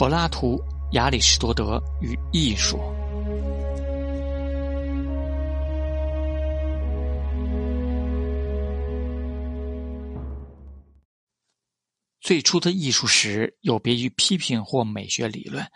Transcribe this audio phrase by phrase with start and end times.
[0.00, 0.58] 柏拉图、
[0.92, 2.78] 亚里士多德与艺术。
[12.18, 15.70] 最初的艺术史有别于批评或美学理论，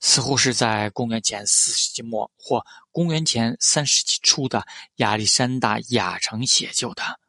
[0.00, 4.66] 似乎是在公元前四世纪末或公元前三世纪初的
[4.96, 7.20] 亚历山大亚城写就的。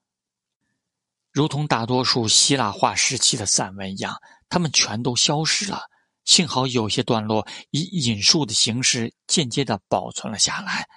[1.32, 5.84] 如同大多数希腊化时期的散文一样，它们全都消失了。
[6.30, 10.88] 幸好有些段落以引述的形式间接地保存了下来，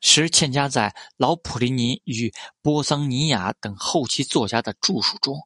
[0.00, 5.36] 时嵌加在老普林尼与波桑尼亚等后期作家的著述中。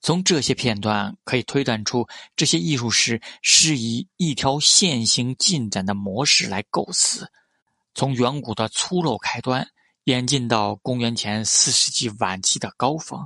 [0.00, 7.30] 从这些片段可以推断出，这些艺术史是以一条线性进展的模式来构思，
[7.94, 9.64] 从远古的粗陋开端
[10.06, 13.24] 演进到公元前四世纪晚期的高峰，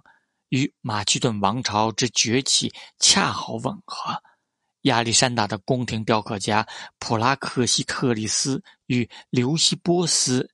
[0.50, 4.22] 与马其顿王朝之崛起恰好吻合。
[4.88, 6.66] 亚历山大的宫廷雕刻家
[6.98, 10.50] 普拉克西特利斯与刘西波斯，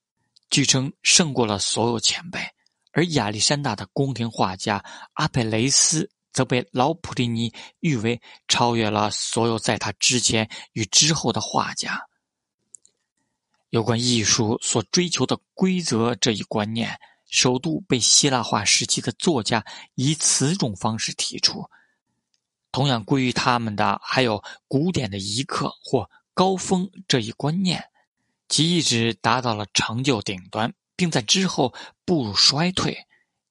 [0.50, 2.40] 据称胜过了所有前辈。
[2.90, 12.06] 而亚历山大的宫廷画家阿佩雷斯则被老普利尼誉为超越了所有在他之前与之后的画家。
[13.70, 21.68] 有关艺术所追求的规则这一观念，首度被希腊化时期的作家以此种方式提出。
[22.74, 27.84] 同样归于他们的还有古典的一刻或高峰这一观念，
[28.48, 30.74] 其一直达到了成就顶端。
[30.96, 32.96] 并在之后步入衰退。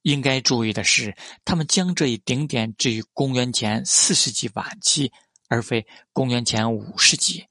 [0.01, 5.11] 应该注意的是，他们将这一顶点置于公元前四世纪晚期，
[5.47, 7.45] 而非公元前五世纪。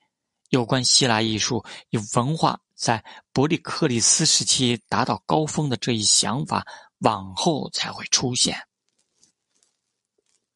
[0.50, 6.67] 有关希腊艺术与文化在伯利克利斯时期达到高峰的这一想法，
[6.98, 8.59] 往后才会出现。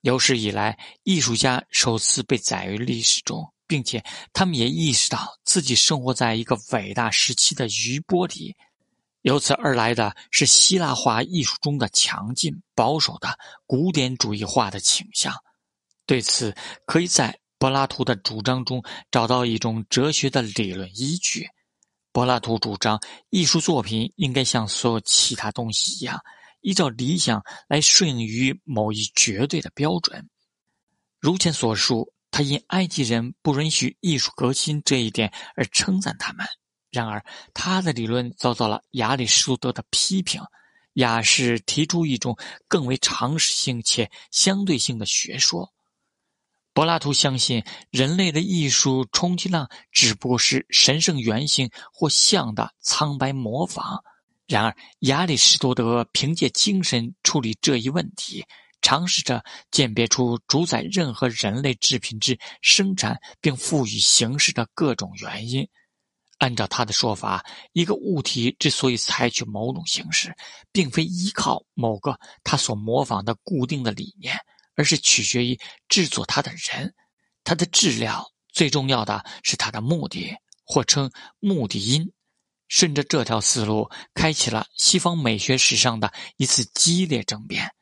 [0.07, 8.55] 有史以来，艺术家首次被载于历史中，并且他们也意识到自己生活在一个伟大时期的余波里。
[9.23, 13.37] 由此而来的是希腊化艺术中的强劲、保守的
[13.67, 15.35] 古典主义化的倾向。
[16.07, 16.55] 对此，
[16.85, 21.49] 可以在柏拉图的主张中找到一种哲学的理论依据。
[22.13, 26.17] 柏拉图主张，艺术作品应该像所有其他东西一样，
[26.67, 30.29] 依照理想来顺应于某一绝对的标准。
[31.21, 36.45] 如前所述，他因埃及人不允许艺术革新这一点而称赞他们。
[36.91, 37.25] 然而，
[37.55, 40.43] 他的理论遭到了亚里士多德的批评。
[40.95, 45.73] 亚士提出一种更为常识性且相对性的学说。
[46.73, 54.03] 柏拉图相信，人类的艺术充其量只不过是神圣原型或像的苍白模仿。
[54.47, 58.45] 然而，亚里士多德凭借精神处理这一问题，
[58.81, 65.69] 尝试着鉴别出主宰任何人类制品之生产并赋予形式的各种原因。
[66.39, 70.33] 按照他的说法，一个物体之所以采取某种形式，
[70.71, 74.39] 并非依靠某个他所模仿的固定的理念，
[74.75, 75.59] 而是取决于
[75.89, 76.95] 制作它的人。
[77.43, 82.13] 它的质量最重要的是它的目的，或称目的因。
[82.69, 87.75] 顺着这条思路，开启了西方美学史上的一次激烈争辩。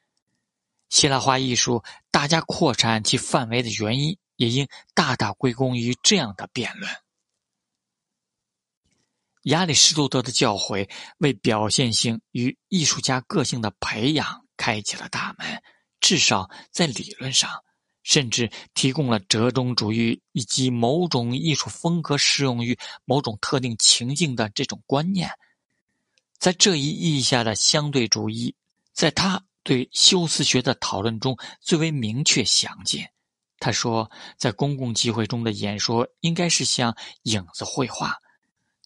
[0.91, 6.91] 希腊化艺术大加扩展其范围的原因，也应大大归功于这样的辩论。
[9.45, 15.63] 亚里士多德的教诲为表现性与艺术家个性的培养开启了大门，
[16.01, 17.63] 至少在理论上，
[18.05, 25.29] 甚至提供了折中主义以及某种艺术风格适用于某种特定情境的这种观念。
[26.39, 28.55] 在这一意义下的相对主义，
[28.93, 33.05] 在他对修辞学的讨论中最为明确详尽。
[33.59, 38.15] 他说，在公共集会中的演说应该是像影子绘画。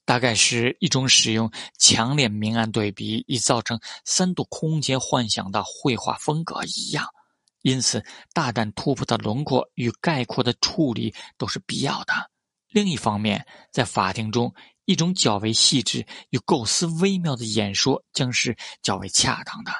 [0.04, 7.06] 大概是一种使用强烈明暗对比以造成三度空间幻想的绘画风格一样，
[7.62, 12.30] 因此大胆突破的轮廓与概括的处理都是必要的。
[12.68, 19.72] 另一方面，在法庭中，一种较为细致与构思微妙的演说将是较为恰当的。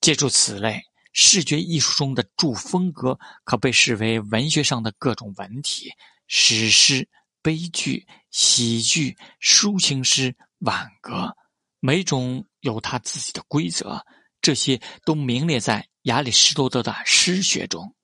[0.00, 5.90] 借助此类视觉艺术中的注风格，可被视为文学上的各种文体、
[6.26, 7.08] 史诗。
[7.42, 11.34] 悲剧、喜剧、抒情诗、挽歌，
[11.78, 14.04] 每种有它自己的规则，
[14.40, 17.94] 这些都名列在亚里士多德的诗学中。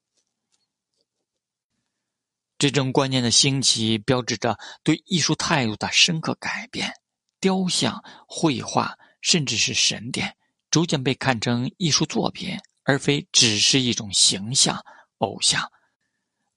[2.58, 6.92] 这种观念的兴起，标志着对艺术态度的深刻改变。
[7.38, 10.36] 雕像、绘画，甚至是神殿，
[10.70, 14.82] 逐渐被看成艺术作品，而非只是一种形象、
[15.18, 15.70] 偶像。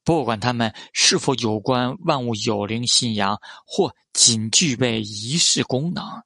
[0.05, 3.37] 不管他们是否有关万物有灵信仰，
[3.67, 6.23] 或仅具备仪式功能，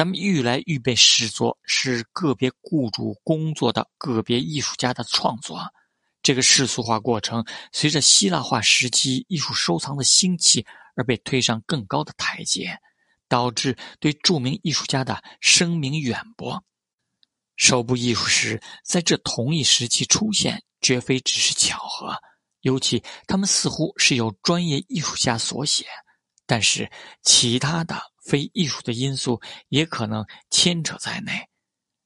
[0.00, 5.60] 他们愈来愈被视作是个别雇主工作的个别艺术家的创作。
[6.22, 10.64] 这个世俗化过程，随着希腊化时期艺术收藏的兴起
[10.96, 12.78] 而被推上更高的台阶，
[13.28, 16.64] 导致对著名艺术家的声名远播。
[17.56, 22.16] 首部艺术史在这同一时期出现，绝非只是巧合。
[22.62, 25.84] 尤其他们似乎是由专业艺术家所写，
[26.46, 28.00] 但是其他的
[28.30, 31.32] 非艺术的因素也可能牵扯在内。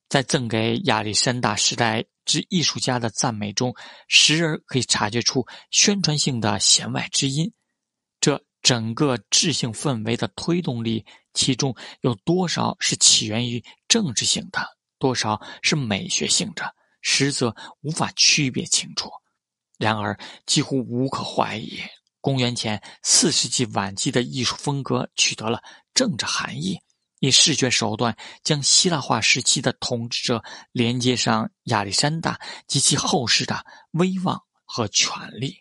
[0.09, 3.75] 在赠给亚历山大时代之艺术家的赞美中，
[4.09, 7.53] 时而可以察觉出宣传性的弦外之音。
[8.21, 11.05] 这整个智性氛围的推动力，
[11.35, 14.67] 其中有多少是起源于政治性的，
[14.99, 19.11] 多少是美学性的，实则无法区别清楚。
[19.77, 21.81] 然而，几乎无可怀疑，
[22.25, 25.63] 公元前四世纪晚期的艺术风格取得了
[25.93, 26.81] 政治含义，
[27.21, 30.43] 以视觉手段将希腊化时期的统治者
[30.73, 35.55] 连接上亚历山大及其后世的威望和权力。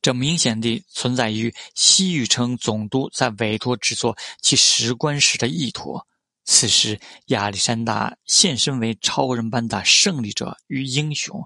[0.00, 6.00] 这明显地存在于西域城总督在委托制作其石棺时的意图。
[6.44, 11.44] 此时，亚历山大现身为超人般的胜利者与英雄，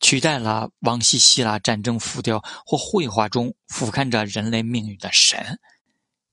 [0.00, 5.60] 取代了往昔希腊战争浮雕或绘画中俯瞰着人类命运的神。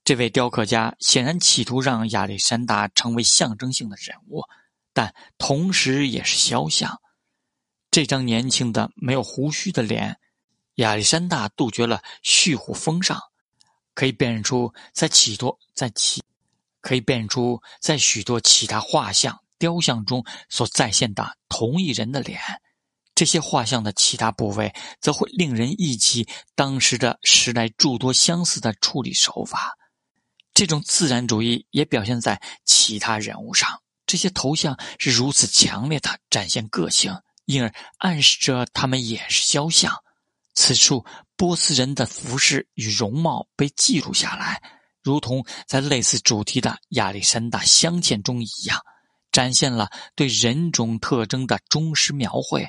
[0.03, 4.41] 这位雕刻家显然企图让亚历山大成为象征性的人物，
[4.93, 7.01] 但同时也是肖像。
[7.91, 10.17] 这张年轻的、没有胡须的脸，
[10.75, 13.19] 亚历山大杜绝了蓄胡风尚，
[13.93, 16.23] 可以辨认出在企图在其。
[16.79, 22.39] 可以辨认出，在许多其他画像、雕像中所再现的同一人的脸。
[23.17, 24.71] 这些画像的其他部位，
[25.01, 29.75] 则会令人忆起当时的时代诸多相似的处理手法。
[30.53, 33.81] 这种自然主义也表现在其他人物上。
[34.05, 37.11] 这些头像是如此强烈的展现个性，
[37.45, 39.91] 因而暗示着他们也是肖像。
[40.53, 41.03] 此处，
[41.35, 44.61] 波斯人的服饰与容貌被记录下来。
[45.01, 48.79] 如同在类似主题的亚历山大镶嵌中一样，
[49.31, 52.67] 展现了对人种特征的忠实描绘，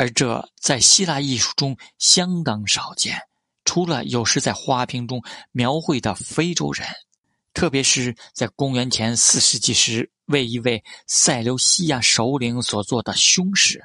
[0.00, 3.20] 而这在希腊艺术中相当少见。
[3.66, 6.88] 除了有时在花瓶中描绘的非洲人，
[7.52, 13.84] 特别是在公元前四世纪时为一位塞琉西亚首领所做的胸饰，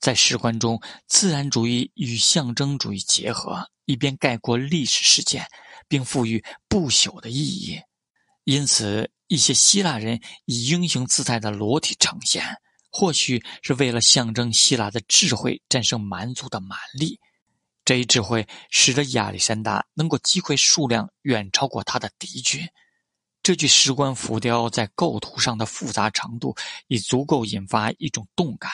[0.00, 5.46] 在石棺中，自然主义与象征主义结合，以便概括历史事件。
[5.90, 7.80] 并赋予不朽的意义，
[8.44, 12.44] 因此一些希腊人以英雄姿态的裸体呈现，
[12.90, 17.20] 或许是为了象征希腊的智慧战胜蛮族的蛮力。
[17.84, 22.68] 这一智慧使得亚历山大能够击溃数量远超过他的敌军。
[23.42, 26.54] 这具石棺浮雕在构图上的复杂程度
[26.88, 28.70] 已足够引发一种动感，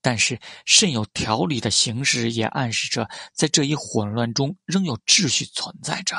[0.00, 6.16] 但是甚有条理的形式也暗示着，在这一混乱中仍有秩序存在着。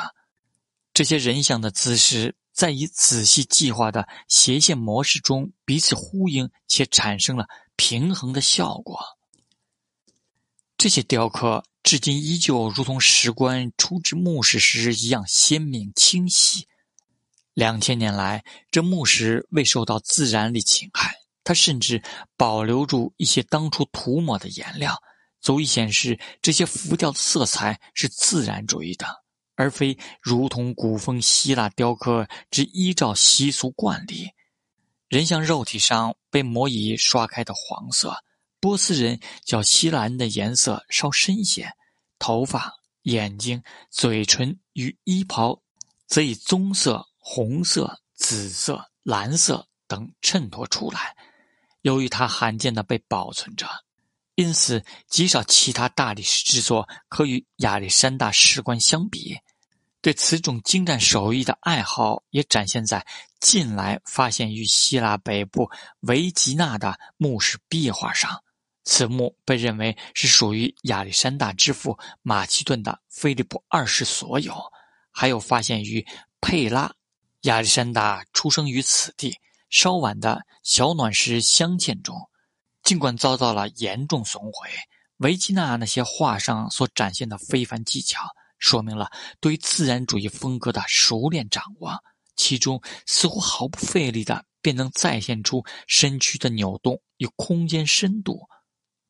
[0.94, 8.98] 这些人像的姿势，在以仔细计划的斜线模式中彼此呼应，且产生了平衡的效果。
[10.78, 16.66] 这些雕刻至今依旧如同石棺出至墓室时一样鲜明清晰。
[17.52, 22.02] 两千年来，这墓石未受到自然力侵害，它甚至
[22.38, 24.98] 保留住一些当初涂抹的颜料，
[25.42, 29.25] 足以显示这些浮雕的色彩是自然主义的。
[29.56, 34.30] 而非如同古风希腊雕刻之依照习俗惯例，
[35.08, 38.22] 人像肉体上被抹以刷开的黄色。
[38.60, 41.70] 波斯人较希腊人的颜色稍深些，
[42.18, 42.72] 头发、
[43.02, 45.60] 眼睛、嘴唇与衣袍
[46.06, 51.16] 则以棕色、红色、紫色、蓝色等衬托出来。
[51.82, 53.68] 由于它罕见的被保存着，
[54.36, 59.36] 因此极少其他大理石制作可与亚历山大石棺相比。
[60.00, 63.04] 对此种精湛手艺的爱好也展现在
[63.40, 65.68] 近来发现于希腊北部
[66.00, 68.40] 维吉纳的墓室壁画上。
[68.84, 74.54] 此墓被认为是属于亚历山大之父马其顿的菲利普二世所有。
[75.10, 76.06] 还有发现于
[76.40, 76.94] 佩拉，
[77.40, 79.38] 亚历山大出生于此地。
[79.70, 82.14] 稍晚的小暖石镶嵌中，
[82.86, 84.70] 尽管遭到了严重损毁，
[85.16, 88.20] 维吉纳那些画上所展现的非凡技巧。
[88.60, 92.00] 说明了对自然主义风格的熟练掌握，
[92.36, 98.46] 其中似乎毫不费力的便能再现出身躯的扭动与空间深度。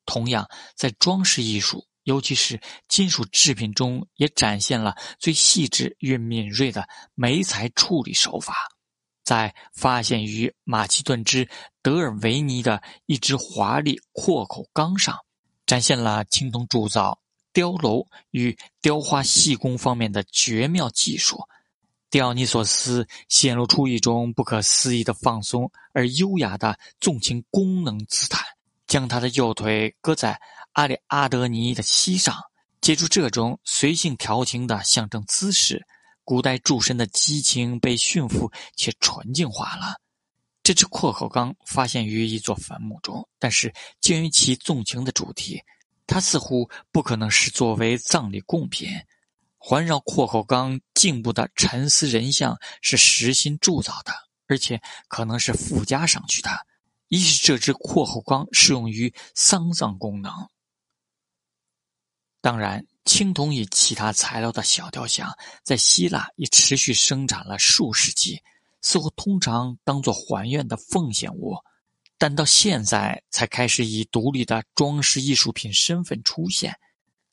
[0.06, 8.54] 同样，在装饰艺术、尤其是金属制品中，也展现了最细致与敏锐的媒材处理手法。
[9.22, 11.48] 在发现于马其顿之
[11.86, 15.16] 德尔维尼的一只华丽阔口缸上，
[15.66, 17.16] 展现了青铜铸造、
[17.52, 21.38] 雕镂与雕花细工方面的绝妙技术。
[22.10, 28.44] 迪奥尼索斯显露出一种不可思议的放松而优雅的纵情功能姿态，
[28.88, 30.40] 将他的右腿搁在
[30.72, 32.34] 阿里阿德尼的膝上，
[32.80, 35.86] 借助这种随性调情的象征姿势。
[36.24, 39.94] 古代诸神的激情被驯服且纯净化了。
[40.66, 45.62] 这只阔口缸发现于一座坟墓中，但是鉴于其纵情的主题，
[46.08, 48.88] 它似乎不可能是作为葬礼贡品。
[49.58, 54.12] 环绕阔口缸颈部的沉思人像是实心铸造的，
[54.48, 56.50] 而且可能是附加上去的，
[57.06, 60.32] 一是这只阔口缸适用于丧葬功能。
[62.40, 62.84] 当然。
[63.04, 65.32] 青铜与其他材料的小雕像，
[65.62, 68.42] 在希腊已持续生产了数世纪，
[68.82, 71.56] 似乎通常当作还愿的奉献物，
[72.18, 76.74] 但到现在才开始以独立的装饰艺术品身份出现。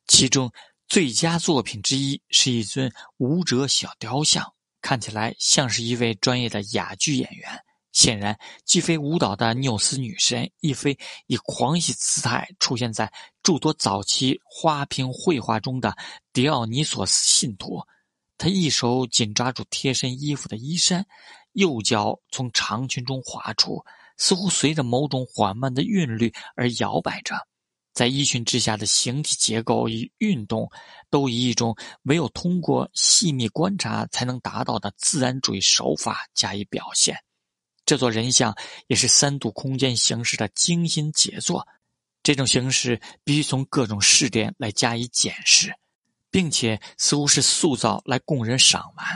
[0.06, 0.50] 其中
[0.86, 7.60] 最佳作品之一是一尊舞者小雕像，看起来像是一位专业的哑剧演员。
[7.92, 10.98] 显然，既非舞蹈的缪斯女神，亦非
[11.28, 13.10] 以狂喜姿态出现在
[13.40, 15.96] 诸多早期花瓶绘画中的
[16.32, 17.80] 狄奥尼索斯信徒。
[18.44, 21.06] 他一手紧抓住贴身衣服的衣衫，
[21.52, 23.82] 右脚从长裙中滑出，
[24.18, 27.34] 似乎随着某种缓慢的韵律而摇摆着。
[27.94, 30.70] 在衣裙之下的形体结构与运动，
[31.08, 37.16] 都以一种唯有通过细密观察才能达到的自然主义手法加以表现。
[37.86, 38.54] 这座人像
[38.88, 41.66] 也是三度空间形式的精心杰作，
[42.22, 45.74] 这种形式必须从各种视点来加以检视，
[46.34, 49.06] 并且似乎是塑造来供人赏玩。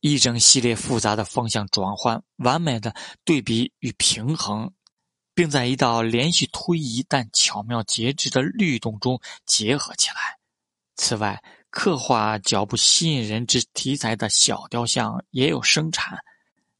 [0.00, 2.92] 一整系列复杂的方向转换，完美的
[3.24, 4.72] 对比与平衡，
[5.34, 10.16] 并在一道连续推移但巧妙节制的律动中结合起来。
[10.96, 11.40] 此外，
[11.70, 16.18] 刻画脚步吸引人之题材的小雕像也有生产。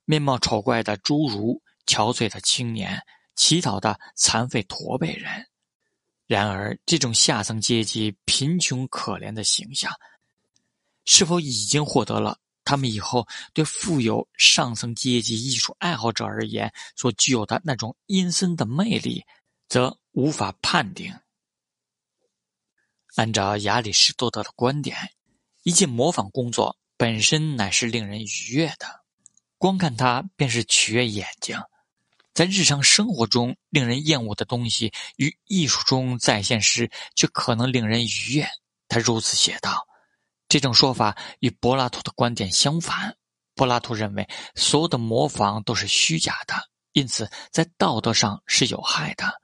[0.06, 3.00] 面貌丑怪的侏儒，憔悴的青年，
[3.36, 5.46] 乞讨的残废驼背人。
[6.30, 9.92] 然而，这种下层阶级贫穷可怜的形象，
[11.04, 19.24] 是否已经获得了他们以后对富有上层阶级艺术爱好者而言所具有的那种阴森的魅力，
[19.68, 21.12] 则无法判定。
[23.16, 24.96] 按照亚里士多德的观点，
[25.64, 28.86] 一件模仿工作本身乃是令人愉悦的。
[29.58, 31.60] 光看它便是取悦眼睛，
[32.32, 38.48] 在日常生活中令人厌恶的东西，于艺术中再现时却可能令人愉悦。
[38.88, 39.86] 他如此写道。
[40.48, 43.16] 这种说法与柏拉图的观点相反。
[43.54, 46.54] 柏拉图认为所有的模仿都是虚假的，
[46.92, 49.40] 因此在道德上是有害的。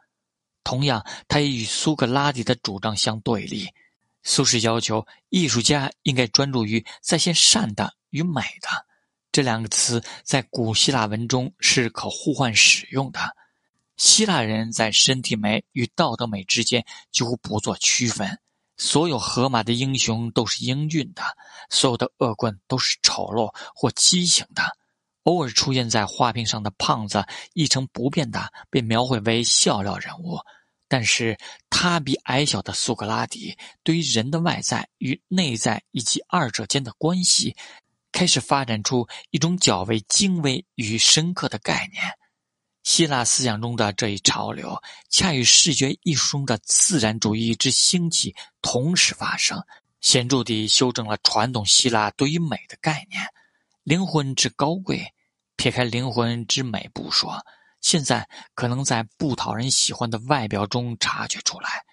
[0.64, 3.68] 同样，他也与苏格拉底的主张相对立。
[4.24, 8.68] 苏轼要求艺术家应该专注于再现善的与美的。
[9.36, 13.36] 这两个词在古希腊文中是可互换使用的。
[13.98, 18.38] 希腊人在身体美与道德美之间几乎不做区分。
[18.78, 21.22] 所有荷马的英雄都是英俊的，
[21.68, 24.62] 所有的恶棍都是丑陋或畸形的。
[25.24, 30.38] 偶尔出现在画屏上的胖子一成不变的被描绘为笑料人物，
[30.88, 31.36] 但是
[31.68, 37.54] 他比矮小的苏格拉底对于人的外在与内在以及二者间的关系。
[38.16, 42.02] 开始发展出一种较为精微与深刻的概念。
[42.82, 49.62] 希腊思想中的这一潮流，恰与视觉艺术中的自然主义之兴起同时发生，
[50.00, 53.20] 显著地修正了传统希腊对于美的概念。
[53.82, 55.12] 灵魂之高贵，
[55.56, 57.44] 撇开灵魂之美不说，
[57.82, 61.84] 现在可能在不讨人喜欢的外表中察觉出来。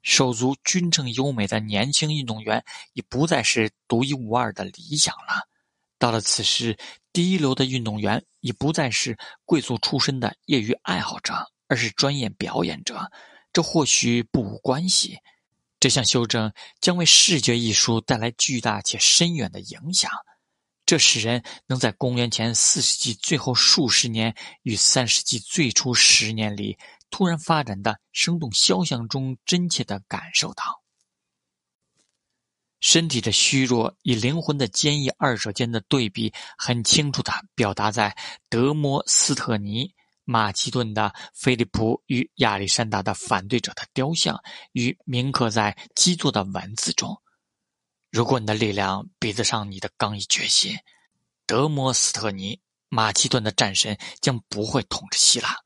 [0.00, 2.64] 手足均称优美的年轻运动员，
[2.94, 5.46] 已不再是独一无二的理想了。
[5.98, 6.76] 到了此时，
[7.12, 13.10] 第一流的运动员已不再是贵族出身的业余爱好者，而是专业表演者。
[13.52, 15.18] 这或许不无关系。
[15.80, 20.10] 这项修正将为视觉艺术带来巨大且深远的影响。
[20.84, 26.78] 这使人能在公元前四世纪最后数十年与三世纪最初十年里
[27.10, 30.82] 突然发展的生动肖像中真切地感受到。
[32.80, 38.16] 身体的虚弱与灵魂的坚毅二者间的对比，很清楚地表达在
[38.48, 44.42] 德摩斯特尼马其顿的菲利普与亚历山大的反对者的雕像
[44.72, 47.16] 与铭刻在基座的文字中。
[48.10, 50.76] 如果你的力量比得上你的刚毅决心，
[51.46, 55.56] 德摩斯特尼，马其顿的战神将不会统治希腊。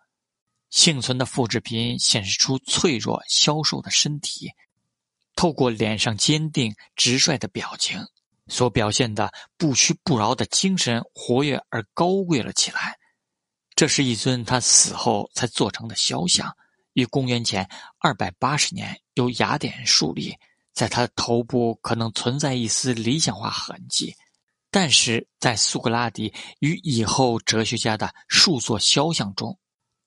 [0.70, 4.50] 幸存的复制品显示出脆弱消瘦的身体，
[5.40, 7.98] 透过脸上坚定直率的表情，
[8.48, 12.98] 所表现的不屈不挠的精神活跃而高贵了起来。
[13.74, 16.54] 这是一尊他死后才做成的肖像，
[16.92, 17.66] 于公元前
[18.00, 20.36] 二百八十年由雅典树立。
[20.74, 24.14] 在他的头部可能存在一丝理想化痕迹，
[24.70, 29.58] 但是在苏格拉底与以后哲学家的数座肖像中，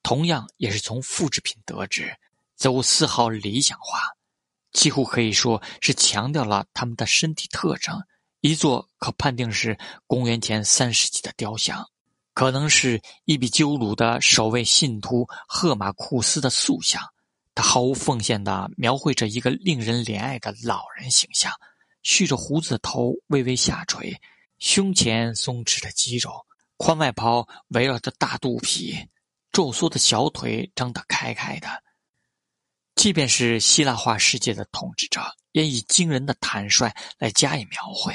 [0.04, 2.16] 同样也是从复制品得知，
[2.56, 4.12] 则无丝毫理想化，
[4.74, 7.98] 几乎可以说是强调了他们的身体特征。
[8.42, 11.88] 一座可判定是公元前三世纪的雕像。
[12.34, 17.00] 可能是伊比鸠鲁的首位信徒赫马库斯的塑像，
[17.53, 21.53] 他毫无奉献地描绘着一个令人怜爱的老人形象，
[22.01, 24.20] 蓄着胡子的头微微下垂，
[24.58, 26.44] 胸前松弛的肌肉，
[26.75, 28.98] 宽外袍围绕着大肚皮，
[29.51, 31.68] 皱缩的小腿张得开开的。
[32.95, 35.21] 即便是希腊化世界的统治者，
[35.51, 38.13] 也以惊人的坦率来加以描绘。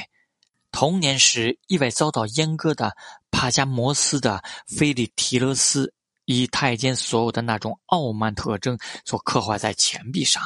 [0.71, 2.95] 童年时意外遭到阉割的
[3.31, 5.93] 帕加摩斯的菲利提勒斯，
[6.27, 10.43] 以太监所有的那种傲慢特征所刻画在钱币上；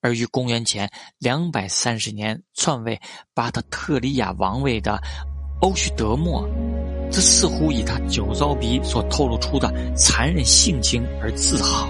[0.00, 3.00] 而于公元前两百三十年篡位
[3.34, 5.00] 巴特特里亚王位的
[5.60, 6.48] 欧须德莫，
[7.10, 11.88] 则似乎以他酒糟鼻所透露出的残忍性情而自豪。